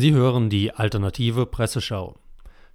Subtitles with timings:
[0.00, 2.14] Sie hören die alternative Presseschau.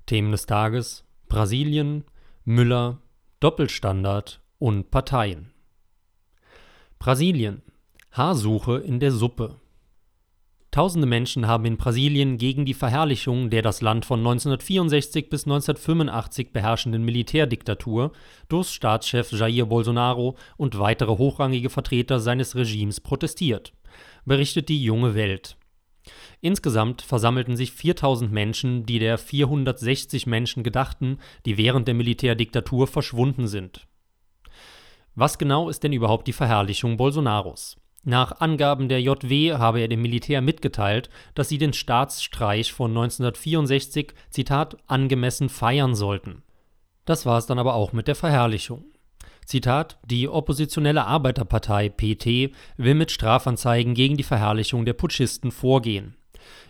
[0.07, 2.03] Themen des Tages: Brasilien,
[2.43, 2.99] Müller,
[3.39, 5.53] Doppelstandard und Parteien.
[6.99, 7.61] Brasilien.
[8.11, 9.55] Haarsuche in der Suppe.
[10.71, 16.51] Tausende Menschen haben in Brasilien gegen die Verherrlichung der das Land von 1964 bis 1985
[16.51, 18.11] beherrschenden Militärdiktatur
[18.49, 23.71] durch Staatschef Jair Bolsonaro und weitere hochrangige Vertreter seines Regimes protestiert,
[24.25, 25.55] berichtet die Junge Welt.
[26.41, 33.47] Insgesamt versammelten sich 4000 Menschen, die der 460 Menschen gedachten, die während der Militärdiktatur verschwunden
[33.47, 33.87] sind.
[35.15, 37.77] Was genau ist denn überhaupt die Verherrlichung Bolsonaros?
[38.03, 44.13] Nach Angaben der JW habe er dem Militär mitgeteilt, dass sie den Staatsstreich von 1964,
[44.29, 46.43] Zitat, angemessen feiern sollten.
[47.05, 48.83] Das war es dann aber auch mit der Verherrlichung.
[49.45, 56.15] Zitat: Die oppositionelle Arbeiterpartei PT will mit Strafanzeigen gegen die Verherrlichung der Putschisten vorgehen.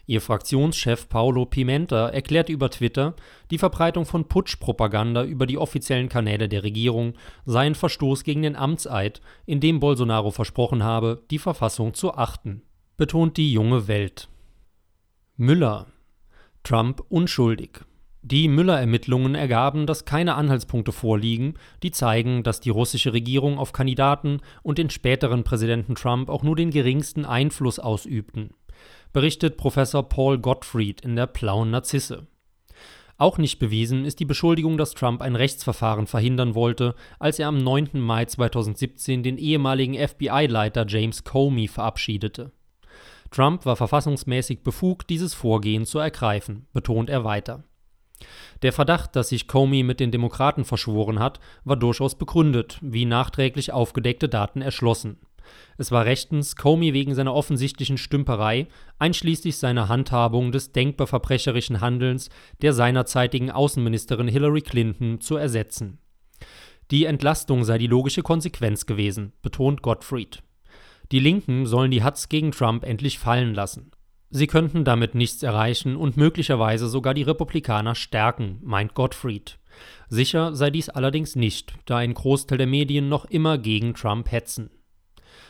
[0.06, 3.16] Ihr Fraktionschef Paulo Pimenta erklärte über Twitter,
[3.52, 7.14] die Verbreitung von Putschpropaganda über die offiziellen Kanäle der Regierung
[7.46, 12.64] sei ein Verstoß gegen den Amtseid, in dem Bolsonaro versprochen habe, die Verfassung zu achten,
[12.98, 14.28] betont die junge Welt.
[15.38, 15.88] Müller
[16.64, 17.86] Trump unschuldig.
[18.24, 24.40] Die Müller-Ermittlungen ergaben, dass keine Anhaltspunkte vorliegen, die zeigen, dass die russische Regierung auf Kandidaten
[24.64, 28.52] und den späteren Präsidenten Trump auch nur den geringsten Einfluss ausübten
[29.14, 32.28] berichtet Professor Paul Gottfried in der Blauen Narzisse.
[33.18, 37.60] Auch nicht bewiesen ist die Beschuldigung, dass Trump ein Rechtsverfahren verhindern wollte, als er am
[37.60, 37.90] 9.
[37.94, 42.52] Mai 2017 den ehemaligen FBI-Leiter James Comey verabschiedete.
[43.30, 47.64] Trump war verfassungsmäßig befugt, dieses Vorgehen zu ergreifen, betont er weiter.
[48.62, 53.72] Der Verdacht, dass sich Comey mit den Demokraten verschworen hat, war durchaus begründet, wie nachträglich
[53.74, 55.18] aufgedeckte Daten erschlossen.
[55.78, 58.68] Es war rechtens Comey wegen seiner offensichtlichen Stümperei,
[59.00, 62.30] einschließlich seiner Handhabung des denkbar verbrecherischen Handelns
[62.62, 66.00] der seinerzeitigen Außenministerin Hillary Clinton, zu ersetzen.
[66.92, 70.44] Die Entlastung sei die logische Konsequenz gewesen, betont Gottfried.
[71.12, 73.92] Die Linken sollen die Hatz gegen Trump endlich fallen lassen.
[74.36, 79.60] Sie könnten damit nichts erreichen und möglicherweise sogar die Republikaner stärken, meint Gottfried.
[80.10, 84.72] Sicher sei dies allerdings nicht, da ein Großteil der Medien noch immer gegen Trump hetzen.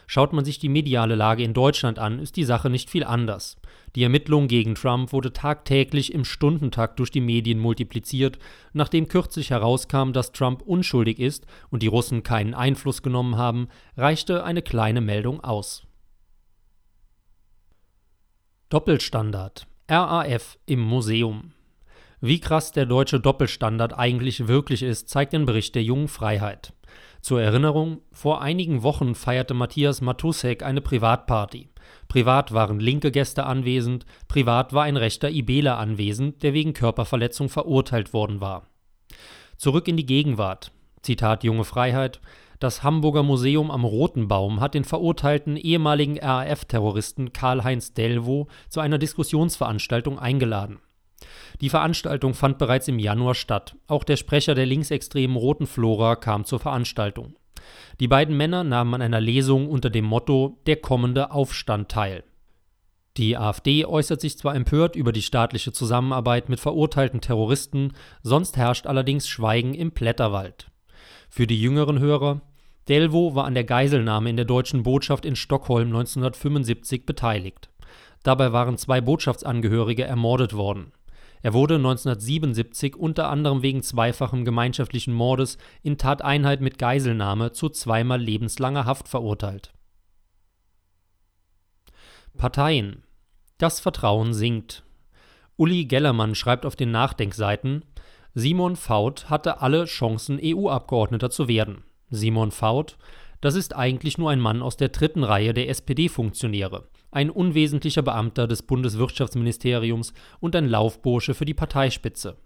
[0.06, 3.56] Schaut man sich die mediale Lage in Deutschland an, ist die Sache nicht viel anders.
[3.96, 8.38] Die Ermittlung gegen Trump wurde tagtäglich im Stundentakt durch die Medien multipliziert,
[8.74, 14.44] nachdem kürzlich herauskam, dass Trump unschuldig ist und die Russen keinen Einfluss genommen haben, reichte
[14.44, 15.88] eine kleine Meldung aus.
[18.74, 21.52] Doppelstandard RAF im Museum
[22.22, 26.74] Wie krass der deutsche Doppelstandard eigentlich wirklich ist, zeigt ein Bericht der Jungen Freiheit.
[27.22, 31.70] Zur Erinnerung, vor einigen Wochen feierte Matthias Matusek eine Privatparty.
[32.08, 38.12] Privat waren linke Gäste anwesend, privat war ein rechter Ibeler anwesend, der wegen Körperverletzung verurteilt
[38.12, 38.66] worden war.
[39.56, 40.72] Zurück in die Gegenwart.
[41.04, 42.22] Zitat Junge Freiheit.
[42.60, 48.98] Das Hamburger Museum am Roten Baum hat den verurteilten ehemaligen RAF-Terroristen Karl-Heinz Delvo zu einer
[48.98, 50.80] Diskussionsveranstaltung eingeladen.
[51.62, 53.76] Die Veranstaltung fand bereits im Januar statt.
[53.88, 57.36] Auch der Sprecher der linksextremen Roten Flora kam zur Veranstaltung.
[58.00, 62.24] Die beiden Männer nahmen an einer Lesung unter dem Motto Der kommende Aufstand teil.
[63.18, 67.94] Die AfD äußert sich zwar empört über die staatliche Zusammenarbeit mit verurteilten Terroristen,
[68.24, 70.72] sonst herrscht allerdings Schweigen im Blätterwald.
[71.36, 72.42] Für die jüngeren Hörer,
[72.88, 77.72] Delvo war an der Geiselnahme in der deutschen Botschaft in Stockholm 1975 beteiligt.
[78.22, 80.92] Dabei waren zwei Botschaftsangehörige ermordet worden.
[81.42, 88.22] Er wurde 1977 unter anderem wegen zweifachem gemeinschaftlichen Mordes in Tateinheit mit Geiselnahme zu zweimal
[88.22, 89.74] lebenslanger Haft verurteilt.
[92.38, 93.02] Parteien
[93.58, 94.84] Das Vertrauen sinkt.
[95.56, 97.84] Uli Gellermann schreibt auf den Nachdenkseiten,
[98.34, 101.84] Simon Faut hatte alle Chancen, EU-Abgeordneter zu werden.
[102.10, 102.98] Simon Faut,
[103.42, 108.48] das ist eigentlich nur ein Mann aus der dritten Reihe der SPD-Funktionäre ein unwesentlicher Beamter
[108.48, 112.38] des Bundeswirtschaftsministeriums und ein Laufbursche für die Parteispitze.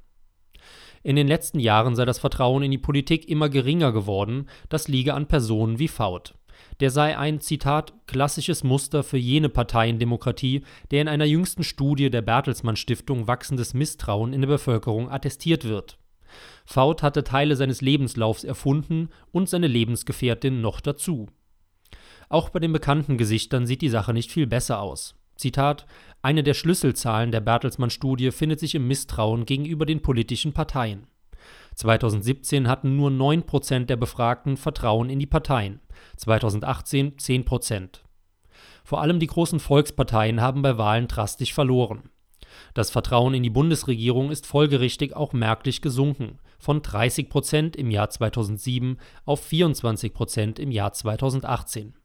[1.03, 5.13] In den letzten Jahren sei das Vertrauen in die Politik immer geringer geworden, das liege
[5.13, 6.35] an Personen wie Faut.
[6.79, 12.21] Der sei ein, Zitat, klassisches Muster für jene Parteiendemokratie, der in einer jüngsten Studie der
[12.21, 15.97] Bertelsmann Stiftung wachsendes Misstrauen in der Bevölkerung attestiert wird.
[16.65, 21.27] Faut hatte Teile seines Lebenslaufs erfunden und seine Lebensgefährtin noch dazu.
[22.29, 25.15] Auch bei den bekannten Gesichtern sieht die Sache nicht viel besser aus.
[25.37, 25.85] Zitat:
[26.21, 31.07] Eine der Schlüsselzahlen der Bertelsmann-Studie findet sich im Misstrauen gegenüber den politischen Parteien.
[31.75, 35.79] 2017 hatten nur 9 Prozent der Befragten Vertrauen in die Parteien,
[36.17, 38.03] 2018 10 Prozent.
[38.83, 42.09] Vor allem die großen Volksparteien haben bei Wahlen drastisch verloren.
[42.73, 48.09] Das Vertrauen in die Bundesregierung ist folgerichtig auch merklich gesunken, von 30 Prozent im Jahr
[48.09, 51.95] 2007 auf 24 Prozent im Jahr 2018.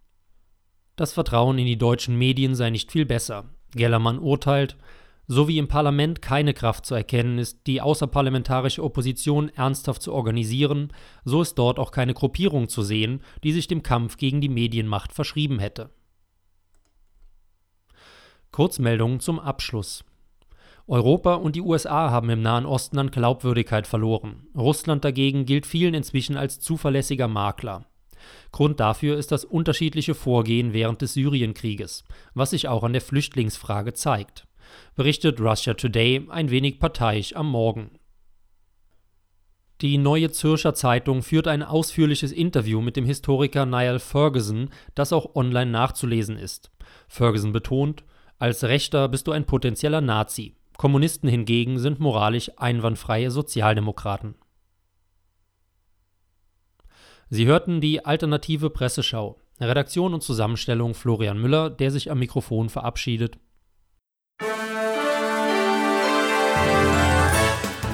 [0.97, 3.47] Das Vertrauen in die deutschen Medien sei nicht viel besser.
[3.75, 4.77] Gellermann urteilt,
[5.27, 10.93] so wie im Parlament keine Kraft zu erkennen ist, die außerparlamentarische Opposition ernsthaft zu organisieren,
[11.25, 15.13] so ist dort auch keine Gruppierung zu sehen, die sich dem Kampf gegen die Medienmacht
[15.13, 15.91] verschrieben hätte.
[18.51, 20.05] Kurzmeldung zum Abschluss.
[20.87, 24.47] Europa und die USA haben im Nahen Osten an Glaubwürdigkeit verloren.
[24.55, 27.87] Russland dagegen gilt vielen inzwischen als zuverlässiger Makler.
[28.51, 32.05] Grund dafür ist das unterschiedliche Vorgehen während des Syrienkrieges,
[32.35, 34.47] was sich auch an der Flüchtlingsfrage zeigt,
[34.95, 37.99] berichtet Russia Today ein wenig parteiisch am Morgen.
[39.81, 45.35] Die Neue Zürcher Zeitung führt ein ausführliches Interview mit dem Historiker Niall Ferguson, das auch
[45.35, 46.71] online nachzulesen ist.
[47.09, 48.05] Ferguson betont,
[48.39, 50.55] als Rechter bist du ein potenzieller Nazi.
[50.77, 54.37] Kommunisten hingegen sind moralisch einwandfreie Sozialdemokraten.
[57.29, 59.39] Sie hörten die alternative Presseschau.
[59.61, 63.39] Redaktion und Zusammenstellung Florian Müller, der sich am Mikrofon verabschiedet.